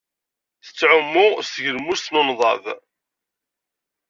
[0.65, 2.63] Tettɛumu s tgelmust n unḍab.